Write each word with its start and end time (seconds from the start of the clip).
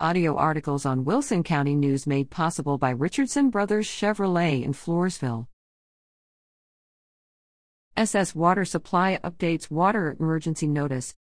Audio 0.00 0.34
articles 0.34 0.84
on 0.84 1.04
Wilson 1.04 1.44
County 1.44 1.76
News 1.76 2.04
made 2.04 2.28
possible 2.28 2.78
by 2.78 2.90
Richardson 2.90 3.48
Brothers 3.48 3.86
Chevrolet 3.86 4.64
in 4.64 4.72
Floresville. 4.72 5.46
SS 7.96 8.34
Water 8.34 8.64
Supply 8.64 9.20
updates 9.22 9.70
Water 9.70 10.16
Emergency 10.18 10.66
Notice. 10.66 11.14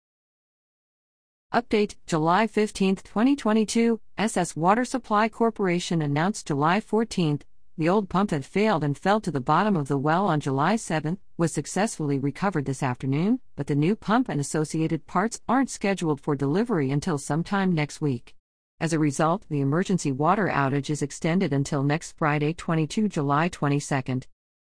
Update 1.54 1.96
July 2.08 2.48
15, 2.48 2.96
2022. 2.96 4.00
SS 4.18 4.56
Water 4.56 4.86
Supply 4.86 5.28
Corporation 5.28 6.02
announced 6.02 6.48
July 6.48 6.80
14, 6.80 7.42
the 7.78 7.90
old 7.90 8.08
pump 8.08 8.30
that 8.30 8.46
failed 8.46 8.86
and 8.86 8.98
fell 8.98 9.20
to 9.20 9.32
the 9.32 9.42
bottom 9.42 9.76
of 9.76 9.90
the 9.90 9.98
well 9.98 10.28
on 10.28 10.40
July 10.40 10.78
7 10.78 11.18
was 11.36 11.52
successfully 11.52 12.20
recovered 12.20 12.64
this 12.64 12.82
afternoon, 12.82 13.42
but 13.58 13.68
the 13.68 13.76
new 13.76 13.98
pump 13.98 14.30
and 14.30 14.40
associated 14.40 15.08
parts 15.08 15.42
aren't 15.46 15.70
scheduled 15.70 16.22
for 16.22 16.38
delivery 16.38 16.90
until 16.90 17.18
sometime 17.18 17.74
next 17.74 18.00
week. 18.00 18.34
As 18.82 18.94
a 18.94 18.98
result, 18.98 19.46
the 19.48 19.62
emergency 19.62 20.12
water 20.12 20.48
outage 20.52 20.90
is 20.90 21.04
extended 21.04 21.54
until 21.54 21.84
next 21.84 22.18
Friday, 22.18 22.52
22 22.52 23.10
July 23.10 23.48
22. 23.48 24.22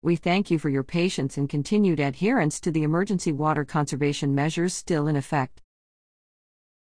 We 0.03 0.17
thank 0.17 0.51
you 0.51 0.59
for 0.59 0.69
your 0.69 0.83
patience 0.83 1.39
and 1.39 1.49
continued 1.49 1.99
adherence 1.99 2.61
to 2.61 2.71
the 2.71 2.83
emergency 2.83 3.33
water 3.33 3.65
conservation 3.65 4.35
measures 4.35 4.75
still 4.75 5.09
in 5.09 5.17
effect. 5.17 5.63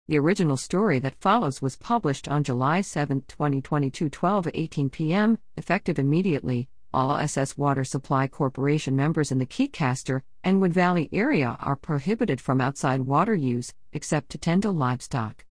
The 0.07 0.17
original 0.17 0.57
story 0.57 0.97
that 1.01 1.21
follows 1.21 1.61
was 1.61 1.75
published 1.75 2.27
on 2.27 2.43
July 2.43 2.81
7, 2.81 3.21
2022, 3.27 4.09
12:18 4.09 4.91
p.m., 4.91 5.37
effective 5.55 5.99
immediately. 5.99 6.67
All 6.95 7.15
SS 7.17 7.55
Water 7.55 7.83
Supply 7.83 8.27
Corporation 8.27 8.95
members 8.95 9.31
in 9.31 9.37
the 9.37 9.45
Kicaster 9.45 10.23
and 10.43 10.59
Wood 10.59 10.73
Valley 10.73 11.09
area 11.13 11.57
are 11.59 11.75
prohibited 11.75 12.41
from 12.41 12.59
outside 12.59 13.01
water 13.01 13.35
use, 13.35 13.71
except 13.91 14.29
to 14.29 14.39
tend 14.39 14.63
to 14.63 14.71
livestock. 14.71 15.45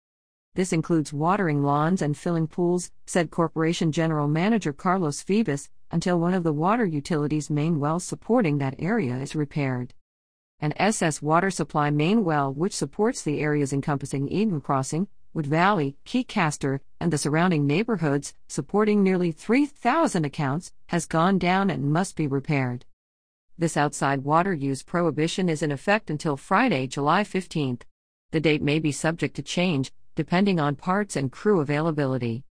This 0.55 0.73
includes 0.73 1.13
watering 1.13 1.63
lawns 1.63 2.03
and 2.03 2.17
filling 2.17 2.47
pools, 2.47 2.91
said 3.07 3.31
Corporation 3.31 3.93
General 3.93 4.29
Manager 4.29 4.73
Carlos 4.73 5.23
Phoebus, 5.23 5.71
until 5.91 6.19
one 6.19 6.35
of 6.35 6.43
the 6.43 6.53
water 6.53 6.85
utilities' 6.85 7.51
main 7.51 7.81
wells 7.81 8.05
supporting 8.05 8.59
that 8.59 8.77
area 8.79 9.17
is 9.17 9.35
repaired 9.35 9.95
an 10.63 10.75
SS 10.77 11.23
water 11.23 11.51
supply 11.51 11.91
main 11.91 12.23
well 12.23 12.53
which 12.53 12.77
supports 12.77 13.23
the 13.23 13.41
areas 13.41 13.73
encompassing 13.73 14.29
Eden 14.29 14.61
Crossing, 14.61 15.09
Wood 15.33 15.47
Valley, 15.47 15.97
Kicaster, 16.05 16.81
and 17.01 17.11
the 17.11 17.19
surrounding 17.19 17.67
neighborhoods, 17.67 18.35
supporting 18.47 19.03
nearly 19.03 19.33
3,000 19.33 20.25
accounts, 20.25 20.73
has 20.89 21.07
gone 21.07 21.39
down 21.39 21.71
and 21.71 21.93
must 21.93 22.15
be 22.15 22.27
repaired. 22.27 22.85
This 23.57 23.77
outside 23.77 24.25
water 24.25 24.53
use 24.53 24.83
prohibition 24.83 25.49
is 25.49 25.63
in 25.63 25.73
effect 25.73 26.11
until 26.11 26.37
Friday, 26.37 26.87
July 26.87 27.25
15th. 27.25 27.83
The 28.33 28.41
date 28.41 28.63
may 28.63 28.79
be 28.79 28.93
subject 28.93 29.37
to 29.37 29.43
change, 29.43 29.93
depending 30.15 30.61
on 30.61 30.77
parts 30.77 31.17
and 31.17 31.33
crew 31.33 31.61
availability. 31.61 32.45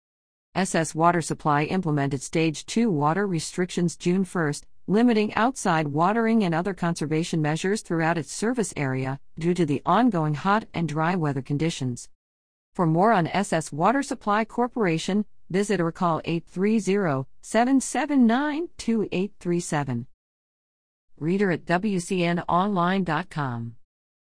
SS 0.54 0.94
Water 0.94 1.20
Supply 1.20 1.64
implemented 1.64 2.22
Stage 2.22 2.64
2 2.66 2.90
water 2.90 3.26
restrictions 3.26 3.96
June 3.96 4.24
1st, 4.24 4.62
limiting 4.86 5.34
outside 5.34 5.88
watering 5.88 6.42
and 6.42 6.54
other 6.54 6.74
conservation 6.74 7.42
measures 7.42 7.82
throughout 7.82 8.18
its 8.18 8.32
service 8.32 8.72
area 8.76 9.20
due 9.38 9.54
to 9.54 9.66
the 9.66 9.82
ongoing 9.86 10.34
hot 10.34 10.64
and 10.74 10.88
dry 10.88 11.14
weather 11.14 11.42
conditions. 11.42 12.08
For 12.72 12.86
more 12.86 13.12
on 13.12 13.26
SS 13.26 13.72
Water 13.72 14.02
Supply 14.02 14.44
Corporation, 14.44 15.24
visit 15.50 15.80
or 15.80 15.92
call 15.92 16.20
830 16.24 17.26
779 17.42 18.68
2837. 18.78 20.06
Reader 21.18 21.50
at 21.50 21.64
WCNOnline.com. 21.64 23.77